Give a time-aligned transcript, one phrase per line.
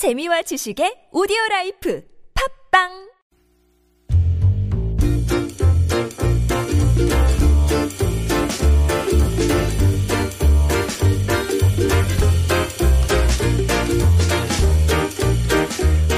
[0.00, 2.02] 재미와 지식의 오디오 라이프
[2.72, 2.88] 팟빵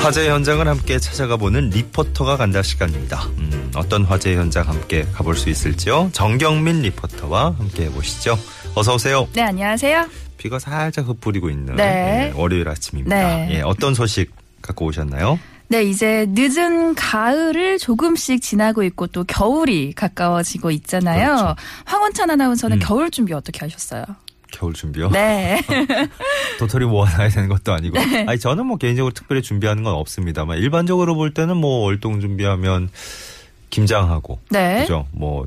[0.01, 3.25] 화재 현장을 함께 찾아가 보는 리포터가 간다 시간입니다.
[3.39, 6.11] 음, 어떤 화재 현장 함께 가볼 수 있을지요?
[6.13, 8.39] 정경민 리포터와 함께 해보시죠.
[8.77, 9.27] 어서 오세요.
[9.33, 10.32] 네, 안녕하세요.
[10.43, 12.33] 비가 살짝 흩뿌리고 있는 네.
[12.35, 13.17] 예, 월요일 아침입니다.
[13.17, 13.49] 네.
[13.53, 15.39] 예, 어떤 소식 갖고 오셨나요?
[15.69, 21.37] 네, 이제 늦은 가을을 조금씩 지나고 있고 또 겨울이 가까워지고 있잖아요.
[21.37, 21.57] 그렇죠.
[21.85, 22.83] 황원찬 아나운서는 음.
[22.83, 24.05] 겨울 준비 어떻게 하셨어요?
[24.51, 25.11] 겨울 준비요?
[25.11, 25.63] 네.
[26.59, 27.97] 도토리 모아놔야 되는 것도 아니고.
[28.27, 32.91] 아니, 저는 뭐 개인적으로 특별히 준비하는 건 없습니다만, 일반적으로 볼 때는 뭐 월동 준비하면
[33.71, 34.41] 김장하고.
[34.51, 34.81] 네.
[34.81, 35.07] 그죠?
[35.13, 35.47] 뭐,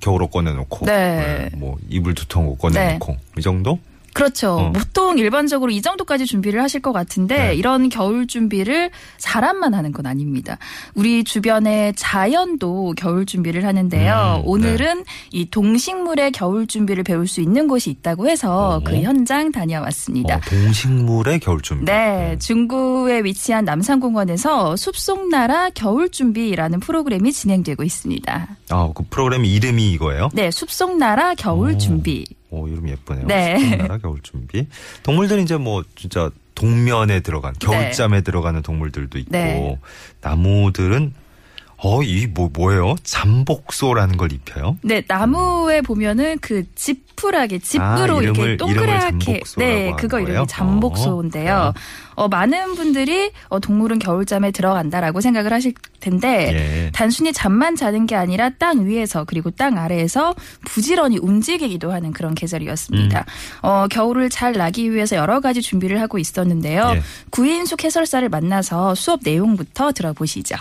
[0.00, 0.86] 겨울옷 꺼내놓고.
[0.86, 1.50] 네.
[1.54, 3.16] 뭐, 이불 두통 옷 꺼내놓고.
[3.36, 3.78] 이 정도?
[4.12, 4.50] 그렇죠.
[4.52, 4.72] 어.
[4.72, 7.54] 보통 일반적으로 이 정도까지 준비를 하실 것 같은데 네.
[7.54, 10.58] 이런 겨울 준비를 사람만 하는 건 아닙니다.
[10.94, 14.42] 우리 주변의 자연도 겨울 준비를 하는데요.
[14.44, 18.80] 음, 오늘은 이 동식물의 겨울 준비를 배울 수 있는 곳이 있다고 해서 어.
[18.84, 20.36] 그 현장 다녀왔습니다.
[20.36, 21.84] 어, 동식물의 겨울 준비.
[21.84, 28.48] 네, 중구에 위치한 남산공원에서 숲속나라 겨울 준비라는 프로그램이 진행되고 있습니다.
[28.70, 30.30] 아, 그 프로그램 이름이 이거예요?
[30.32, 32.26] 네, 숲속나라 겨울준비.
[32.50, 33.26] 오, 이름 예쁘네요.
[33.26, 33.76] 네.
[33.76, 34.66] 나라 겨울 준비.
[35.02, 39.78] 동물들이 이제 뭐 진짜 동면에 들어간 겨울잠에 들어가는 동물들도 있고 네.
[40.20, 41.14] 나무들은
[41.82, 42.94] 어, 이 뭐 뭐예요?
[43.04, 44.76] 잠복소라는 걸 입혀요?
[44.82, 49.40] 네, 나무에 보면은 그 지푸라기, 집으로 아, 이렇게 동그랗게.
[49.56, 50.20] 네, 그거?
[50.20, 51.72] 이름이 잠복소인데요.
[52.16, 56.50] 어, 많은 분들이 어, 동물은 겨울잠에 들어간다라고 생각을 하실 텐데
[56.86, 56.90] 예.
[56.92, 60.34] 단순히 잠만 자는 게 아니라 땅 위에서 그리고 땅 아래에서
[60.66, 63.20] 부지런히 움직이기도 하는 그런 계절이었습니다.
[63.20, 63.66] 음.
[63.66, 66.92] 어, 겨울을 잘 나기 위해서 여러 가지 준비를 하고 있었는데요.
[66.96, 67.02] 예.
[67.30, 70.56] 구인숙 해설사를 만나서 수업 내용부터 들어보시죠.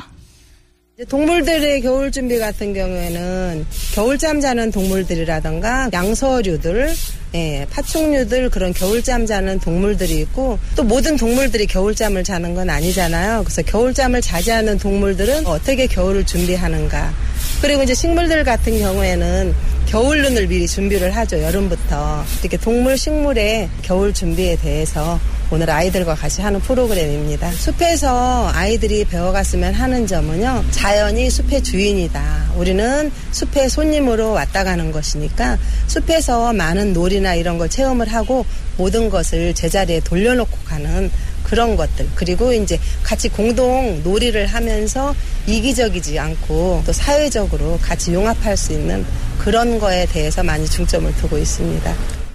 [1.08, 6.94] 동물들의 겨울 준비 같은 경우에는 겨울잠 자는 동물들이라던가 양서류들,
[7.36, 13.44] 예, 파충류들 그런 겨울잠 자는 동물들이 있고 또 모든 동물들이 겨울잠을 자는 건 아니잖아요.
[13.46, 17.14] 그래서 겨울잠을 자지 않는 동물들은 어떻게 겨울을 준비하는가.
[17.62, 19.54] 그리고 이제 식물들 같은 경우에는
[19.86, 21.42] 겨울눈을 미리 준비를 하죠.
[21.42, 22.26] 여름부터.
[22.42, 25.18] 이렇게 동물 식물의 겨울 준비에 대해서
[25.52, 27.52] 오늘 아이들과 같이 하는 프로그램입니다.
[27.52, 30.66] 숲에서 아이들이 배워갔으면 하는 점은요.
[30.70, 32.52] 자연이 숲의 주인이다.
[32.56, 35.58] 우리는 숲의 손님으로 왔다 가는 것이니까
[35.88, 38.46] 숲에서 많은 놀이나 이런 걸 체험을 하고
[38.78, 41.10] 모든 것을 제자리에 돌려놓고 가는
[41.44, 45.16] 그런 것들 그리고 이제 같이 공동 놀이를 하면서
[45.48, 49.04] 이기적이지 않고 또 사회적으로 같이 용합할 수 있는
[49.40, 52.29] 그런 거에 대해서 많이 중점을 두고 있습니다.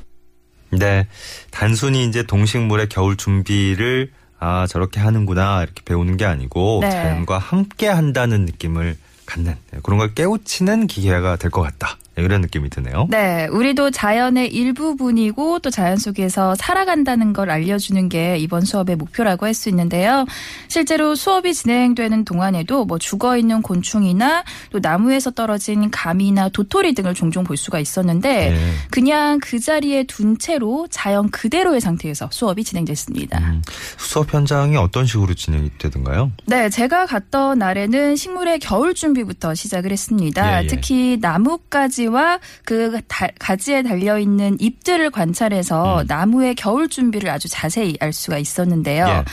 [0.78, 1.06] 네.
[1.50, 6.90] 단순히 이제 동식물의 겨울 준비를 아, 저렇게 하는구나 이렇게 배우는 게 아니고 네.
[6.90, 8.96] 자연과 함께 한다는 느낌을
[9.26, 11.96] 갖는 네, 그런 걸 깨우치는 기회가 될 것 같다.
[12.16, 13.08] 네, 이런 느낌이 드네요.
[13.10, 19.54] 네, 우리도 자연의 일부분이고 또 자연 속에서 살아간다는 걸 알려주는 게 이번 수업의 목표라고 할
[19.54, 20.26] 수 있는데요.
[20.68, 27.44] 실제로 수업이 진행되는 동안에도 뭐 죽어 있는 곤충이나 또 나무에서 떨어진 감이나 도토리 등을 종종
[27.44, 28.72] 볼 수가 있었는데 네.
[28.90, 33.38] 그냥 그 자리에 둔 채로 자연 그대로의 상태에서 수업이 진행됐습니다.
[33.38, 33.62] 음,
[33.96, 36.32] 수업 현장이 어떤 식으로 진행이 되던가요?
[36.46, 40.60] 네, 제가 갔던 날에는 식물의 겨울 준비부터 시작을 했습니다.
[40.60, 40.66] 예, 예.
[40.66, 41.70] 특히 나뭇
[42.04, 46.04] 가지와 그 다- 가지에 달려 있는 잎들을 관찰해서 음.
[46.06, 49.06] 나무의 겨울 준비를 아주 자세히 알 수가 있었는데요.
[49.06, 49.24] 예.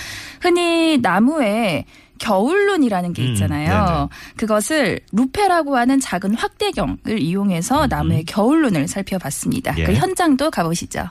[0.42, 1.86] 흔히 나무에
[2.20, 3.86] 겨울눈이라는 게 음, 있잖아요.
[3.86, 4.08] 네네.
[4.38, 9.72] 그것을 루페라고 하는 작은 확대경을 이용해서 나무의 겨울눈을 살펴봤습니다.
[9.74, 9.78] 음.
[9.80, 9.84] 예.
[9.86, 11.06] 그 현장도 가보시죠.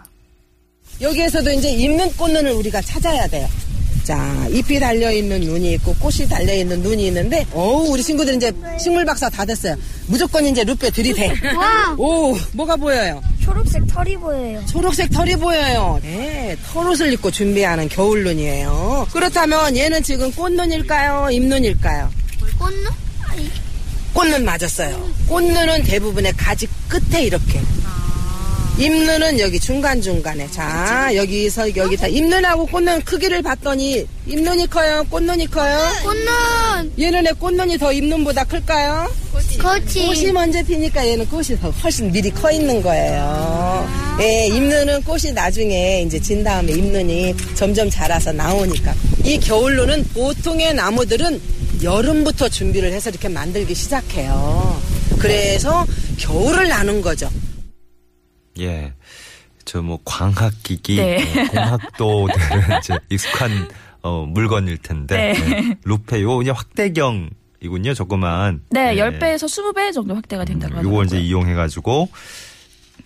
[1.01, 3.49] 여기에서도 이제 입는 꽃눈을 우리가 찾아야 돼요.
[4.05, 9.29] 자, 잎이 달려있는 눈이 있고 꽃이 달려있는 눈이 있는데, 어우, 우리 친구들 이제 식물 박사
[9.29, 9.77] 다 됐어요.
[10.07, 11.29] 무조건 이제 루페 들이대.
[11.57, 13.23] 와 오, 뭐가 보여요?
[13.45, 14.63] 초록색 털이 보여요.
[14.67, 15.99] 초록색 털이 보여요.
[16.03, 19.07] 네, 털옷을 입고 준비하는 겨울 눈이에요.
[19.13, 21.29] 그렇다면 얘는 지금 꽃눈일까요?
[21.31, 22.11] 잎눈일까요?
[22.59, 22.85] 꽃눈?
[24.13, 25.09] 꽃눈 맞았어요.
[25.29, 27.61] 꽃눈은 대부분의 가지 끝에 이렇게.
[28.79, 30.51] 잎눈은 여기 중간중간에.
[30.51, 32.07] 자, 여기서 여기 다.
[32.07, 35.05] 잎눈하고 꽃눈 크기를 봤더니 잎눈이 커요?
[35.11, 35.79] 꽃눈이 커요?
[36.03, 36.93] 꽃눈.
[36.99, 39.13] 얘는 왜 꽃눈이 더 잎눈보다 클까요?
[39.59, 40.07] 그렇지.
[40.07, 43.87] 꽃이 먼저 피니까 얘는 꽃이 더 훨씬 미리 커 있는 거예요.
[44.21, 48.95] 예, 잎눈은 꽃이 나중에 이제 진 다음에 잎눈이 점점 자라서 나오니까.
[49.25, 51.41] 이 겨울눈은 보통의 나무들은
[51.83, 54.81] 여름부터 준비를 해서 이렇게 만들기 시작해요.
[55.19, 55.87] 그래서
[56.19, 57.31] 겨울을 나는 거죠.
[58.61, 58.93] 예.
[59.65, 61.19] 저 뭐 광학기기, 네.
[61.35, 63.69] 뭐 공학도들은 이제 익숙한
[64.03, 65.33] 어, 물건일 텐데.
[65.35, 65.77] 네.
[65.85, 67.31] 루페 요 그냥 확대경
[67.61, 67.93] 이군요.
[67.95, 68.63] 조그만.
[68.71, 70.77] 네, 10배에서 20배 정도 확대가 된다고.
[70.79, 72.09] 음, 요거 이제 이용해 가지고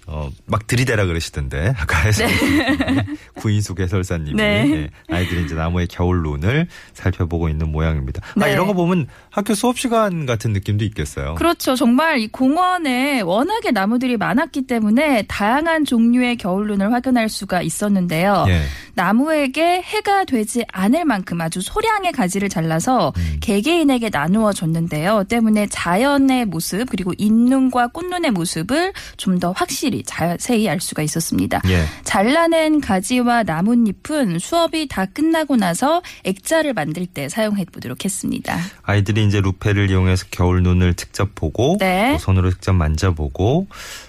[0.06, 2.28] 어, 막 들이대라 그러시던데 아까 해설
[3.36, 4.70] 구인숙 해설사님이 네.
[5.08, 8.20] 예, 아이들이 이제 나무의 겨울 눈을 살펴보고 있는 모양입니다.
[8.36, 8.52] 아 네.
[8.52, 11.34] 이런 거 보면 학교 수업 시간 같은 느낌도 있겠어요.
[11.34, 11.76] 그렇죠.
[11.76, 18.46] 정말 이 공원에 워낙에 나무들이 많았기 때문에 다양한 종류의 겨울눈을 확인할 수가 있었는데요.
[18.48, 18.62] 예.
[18.94, 23.36] 나무에게 해가 되지 않을 만큼 아주 소량의 가지를 잘라서 음.
[23.40, 25.24] 개개인에게 나누어 줬는데요.
[25.24, 31.60] 때문에 자연의 모습 그리고 잇눈과 꽃눈의 모습을 좀 더 확실히 자세히 알 수가 있었습니다.
[31.68, 31.84] 예.
[32.04, 38.56] 잘라낸 가지와 나뭇잎은 수업이 다 끝나고 나서 액자를 만들 때 사용해 보도록 했습니다.
[38.82, 42.12] 아이들이 이제 루페를 이용해서 겨울 눈을 직접 보고 네.
[42.12, 43.66] 또 손으로 직접 만져보고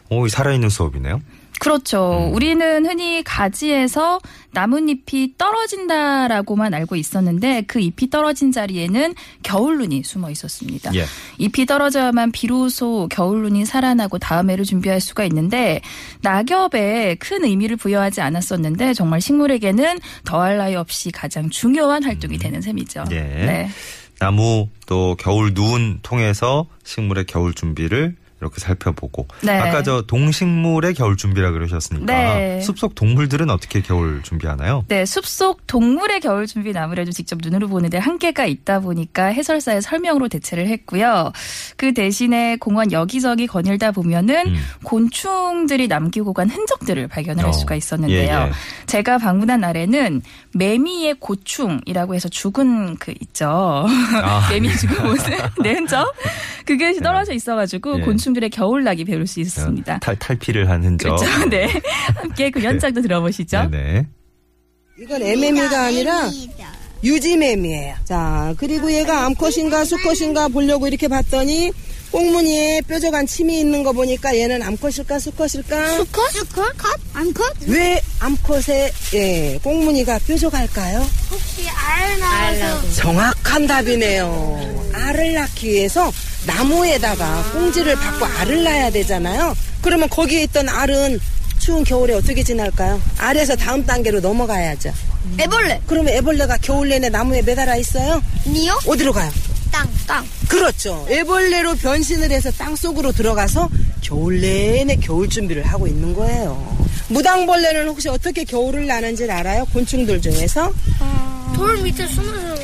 [0.09, 1.21] 오, 이 살아있는 수업이네요.
[1.59, 2.27] 그렇죠.
[2.29, 2.33] 음.
[2.33, 4.19] 우리는 흔히 가지에서
[4.51, 10.93] 나뭇잎이 떨어진다라고만 알고 있었는데 그 잎이 떨어진 자리에는 겨울눈이 숨어 있었습니다.
[10.95, 11.05] 예.
[11.37, 15.81] 잎이 떨어져야만 비로소 겨울눈이 살아나고 다음 해를 준비할 수가 있는데
[16.21, 23.05] 낙엽에 큰 의미를 부여하지 않았었는데 정말 식물에게는 더할 나위 없이 가장 중요한 활동이 되는 셈이죠.
[23.11, 23.21] 예.
[23.21, 23.69] 네.
[24.19, 29.53] 나무 또 겨울 눈 통해서 식물의 겨울 준비를 이렇게 살펴보고 네.
[29.53, 32.61] 아까 저 동식물의 겨울 준비라 그러셨으니까 네.
[32.61, 34.83] 숲속 동물들은 어떻게 겨울 준비하나요?
[34.89, 40.67] 네, 숲속 동물의 겨울 준비는 아무래도 직접 눈으로 보는데 한계가 있다 보니까 해설사의 설명으로 대체를
[40.67, 41.31] 했고요.
[41.77, 44.55] 그 대신에 공원 여기저기 거닐다 보면은 음.
[44.83, 48.17] 곤충들이 남기고 간 흔적들을 발견할 어, 수가 있었는데요.
[48.19, 48.51] 예, 예.
[48.85, 50.21] 제가 방문한 날에는
[50.53, 53.47] 매미의 고충이라고 해서 죽은 그 있죠.
[53.47, 56.13] 아, 매미 죽은 모습, 내 흔적
[56.65, 58.03] 그게 떨어져 있어가지고 예.
[58.03, 59.99] 곤충 들의 겨울나기 배울 수 있습니다.
[59.99, 61.15] 탈, 탈피를 한 흔적.
[61.15, 61.45] 그렇죠.
[61.49, 61.67] 네.
[62.15, 63.69] 함께 그 현장도 들어보시죠.
[63.69, 64.07] 네네.
[65.01, 66.29] 이건 애매미가 아니라
[67.03, 67.95] 유지매미예요.
[68.05, 71.71] 자, 그리고 얘가 암컷인가 수컷인가 보려고 이렇게 봤더니
[72.11, 75.89] 꽁무니에 뾰족한 침이 있는 거 보니까 얘는 암컷일까 수컷일까?
[75.97, 76.31] 수컷?
[76.31, 76.77] 수컷?
[76.77, 76.99] 컷?
[77.13, 77.53] 암컷?
[77.67, 80.99] 왜 암컷의 예, 꽁무니가 뾰족할까요?
[81.29, 84.89] 혹시 알 나와서 정확한 답이네요.
[84.93, 86.09] 알을 낳기 위해서
[86.45, 89.55] 나무에다가 꽁지를 받고 알을 낳아야 되잖아요.
[89.81, 91.19] 그러면 거기에 있던 알은
[91.59, 93.01] 추운 겨울에 어떻게 지낼까요?
[93.17, 94.93] 알에서 다음 단계로 넘어가야죠.
[95.39, 98.21] 애벌레 그러면 애벌레가 겨울 내내 나무에 매달아 있어요?
[98.45, 98.79] 니요?
[98.85, 99.31] 어디로 가요?
[99.71, 100.25] 땅 땅.
[100.47, 101.05] 그렇죠.
[101.09, 103.67] 애벌레로 변신을 해서 땅 속으로 들어가서
[104.01, 106.77] 겨울 내내 겨울 준비를 하고 있는 거예요.
[107.07, 109.65] 무당벌레는 혹시 어떻게 겨울을 나는지 알아요?
[109.73, 110.71] 곤충들 중에서?
[111.55, 112.55] 돌 밑에 숨어서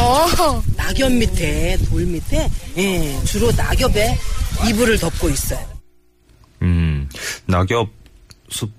[0.00, 0.62] 어.
[0.76, 4.16] 낙엽 밑에, 돌 밑에, 예, 주로 낙엽에
[4.68, 5.64] 이불을 덮고 있어요.
[6.62, 7.08] 음,
[7.46, 7.88] 낙엽
[8.48, 8.70] 숲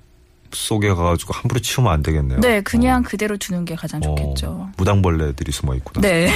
[0.54, 2.40] 속에 가가지고 함부로 치우면 안 되겠네요.
[2.42, 4.70] 네, 그냥 그대로 두는 게 가장 어, 좋겠죠.
[4.78, 6.02] 무당벌레들이 숨어 있구나.
[6.02, 6.30] 네.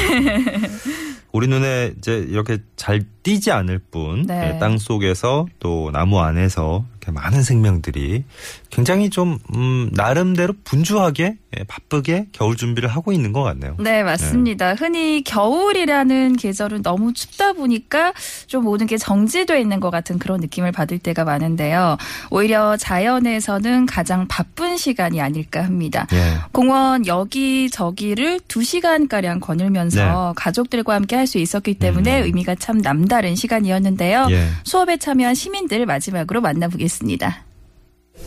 [1.34, 4.54] 우리 눈에 이제 이렇게 잘 띄지 않을 뿐, 네.
[4.54, 8.24] 예, 땅 속에서 또 나무 안에서 이렇게 많은 생명들이
[8.70, 13.76] 굉장히 좀, 음, 나름대로 분주하게, 예, 바쁘게 겨울 준비를 하고 있는 것 같네요.
[13.80, 14.74] 네, 맞습니다.
[14.76, 18.14] 흔히 겨울이라는 계절은 너무 춥다 보니까
[18.48, 21.98] 좀 모든 게 정지되어 있는 것 같은 그런 느낌을 받을 때가 많은데요.
[22.30, 26.06] 오히려 자연에서는 가장 바쁜 시간이 아닐까 합니다.
[26.14, 26.38] 예.
[26.52, 32.20] 공원 여기저기를 두시간가량 거닐면서 가족들과 함께 할 수 있었기 때문에 네.
[32.22, 32.26] 음.
[32.28, 34.28] 의미가 참 남다 른 시간이었는데요.
[34.32, 34.48] 예.
[34.64, 37.44] 수업에 참여한 시민들 마지막으로 만나보겠습니다.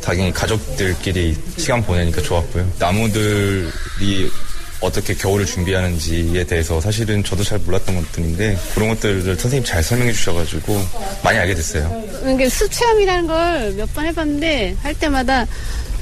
[0.02, 2.70] 당연히 가족들끼리 시간 보내니까 좋았고요.
[2.78, 4.30] 나무들이
[4.80, 10.80] 어떻게 겨울을 준비하는지에 대해서 사실은 저도 잘 몰랐던 것들인데 그런 것들을 선생님 잘 설명해 주셔가지고
[11.24, 12.04] 많이 알게 됐어요.
[12.32, 15.46] 이게 숲 체험이라는 걸 몇 번 해봤는데 할 때마다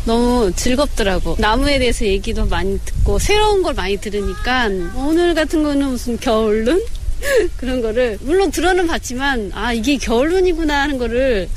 [0.05, 1.37] 너무 즐겁더라고.
[1.39, 6.81] 나무에 대해서 얘기도 많이 듣고 새로운 걸 많이 들으니까 오늘 같은 거는 무슨 겨울눈
[7.57, 11.49] 그런 거를 물론 들어는 봤지만 아 이게 겨울눈이구나 하는 거를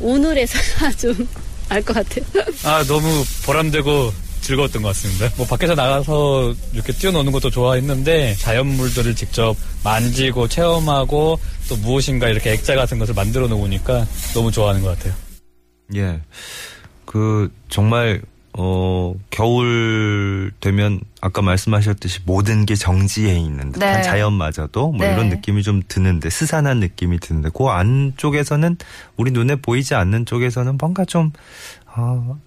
[0.00, 2.24] 오늘에서야 좀 알 것 같아요.
[2.64, 5.30] 아, 너무 보람되고 즐거웠던 것 같습니다.
[5.36, 12.74] 뭐 밖에서 나가서 이렇게 뛰어노는 것도 좋아했는데 자연물들을 직접 만지고 체험하고 또 무엇인가 이렇게 액자
[12.74, 15.14] 같은 것을 만들어 놓으니까 너무 좋아하는 것 같아요.
[15.96, 16.20] 예.
[17.06, 18.20] 그, 정말,
[18.56, 24.02] 어, 겨울 되면 아까 말씀하셨듯이 모든 게 정지해 있는 듯한 네.
[24.02, 25.12] 자연마저도 뭐 네.
[25.12, 28.76] 이런 느낌이 좀 드는데 스산한 느낌이 드는데 그 안쪽에서는
[29.16, 31.32] 우리 눈에 보이지 않는 쪽에서는 뭔가 좀
[31.96, 32.38] 어,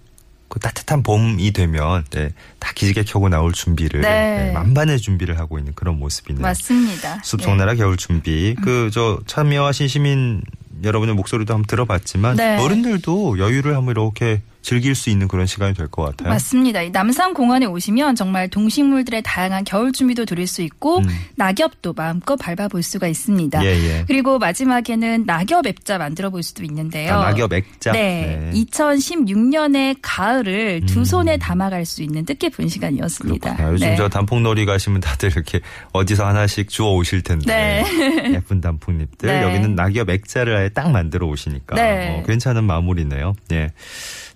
[0.47, 4.45] 그 따뜻한 봄이 되면 네, 다 기지개 켜고 나올 준비를 네.
[4.45, 6.41] 네, 만반의 준비를 하고 있는 그런 모습이네요.
[6.41, 7.21] 맞습니다.
[7.23, 8.55] 숲속나라 겨울 준비.
[8.63, 10.41] 그저 참여하신 시민
[10.83, 12.57] 여러분의 목소리도 한번 들어봤지만 네.
[12.57, 16.27] 어른들도 여유를 한번 이렇게 즐길 수 있는 그런 시간이 될 것 같아요.
[16.27, 16.81] 맞습니다.
[16.81, 21.01] 이 남산 공원에 오시면 정말 동식물들의 다양한 겨울 준비도 들을 수 있고
[21.37, 23.61] 낙엽도 마음껏 밟아볼 수가 있습니다.
[23.61, 23.63] 음.
[23.63, 24.03] 예, 예.
[24.07, 27.13] 그리고 마지막에는 낙엽 앱자 만들어 볼 수도 있는데요.
[27.13, 27.93] 아, 낙엽 액자.
[27.93, 28.51] 네.
[28.53, 31.03] 2016년의 가을을 두 음.
[31.05, 33.51] 손에 담아갈 수 있는 뜻깊은 시간이었습니다.
[33.55, 33.71] 그렇구나.
[33.73, 33.95] 요즘 네.
[33.95, 35.61] 저 단풍놀이 가시면 다들 이렇게
[35.93, 37.85] 어디서 하나씩 주워 오실 텐데
[38.33, 39.43] 예쁜 단풍잎들 네.
[39.43, 42.19] 여기는 낙엽 액자를 아예 딱 만들어 오시니까 네.
[42.19, 43.33] 어, 괜찮은 마무리네요.
[43.53, 43.69] 예.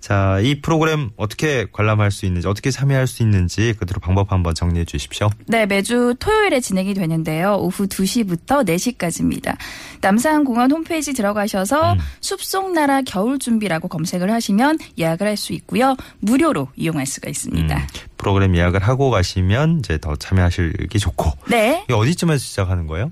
[0.01, 4.83] 자, 이 프로그램 어떻게 관람할 수 있는지 어떻게 참여할 수 있는지 그대로 방법 한번 정리해
[4.83, 5.29] 주십시오.
[5.45, 7.55] 네, 매주 토요일에 진행이 되는데요.
[7.59, 9.55] 오후 2시부터 4시까지입니다.
[10.01, 11.99] 남산공원 홈페이지 들어가셔서 음.
[12.19, 15.95] 숲속나라 겨울 준비라고 검색을 하시면 예약을 할 수 있고요.
[16.19, 17.75] 무료로 이용할 수가 있습니다.
[17.75, 17.81] 음,
[18.17, 21.31] 프로그램 예약을 하고 가시면 이제 더 참여하시기 좋고.
[21.49, 21.83] 네.
[21.91, 23.11] 어디쯤에서 시작하는 거예요?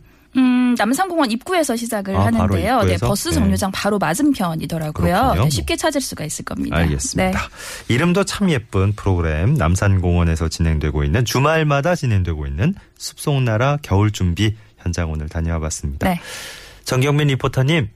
[0.70, 2.78] 음, 남산공원 입구에서 시작을 아, 하는데요.
[2.78, 3.08] 네, 입구에서?
[3.08, 3.36] 버스 네.
[3.36, 5.34] 정류장 바로 맞은편이더라고요.
[5.36, 6.78] 네, 쉽게 찾을 수가 있을 겁니다.
[6.78, 7.40] 알겠습니다.
[7.40, 7.94] 네.
[7.94, 15.28] 이름도 참 예쁜 프로그램 남산공원에서 진행되고 있는 주말마다 진행되고 있는 숲속나라 겨울 준비 현장 오늘
[15.28, 16.08] 다녀와 봤습니다.
[16.10, 16.20] 네.
[16.86, 17.90] 정경민 리포터님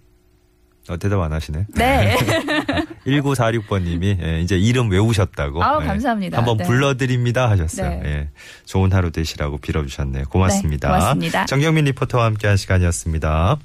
[0.89, 1.65] 어, 대답 안 하시네.
[1.75, 2.15] 네.
[3.05, 5.63] 1946번님이 예, 이제 이름 외우셨다고.
[5.63, 6.38] 아우, 예, 감사합니다.
[6.38, 6.63] 한번 네.
[6.63, 7.89] 불러드립니다 하셨어요.
[7.89, 8.01] 네.
[8.05, 8.29] 예,
[8.65, 10.25] 좋은 하루 되시라고 빌어주셨네요.
[10.25, 10.88] 고맙습니다.
[10.89, 11.45] 네, 고맙습니다.
[11.45, 13.57] 정경민 리포터와 함께한 시간이었습니다.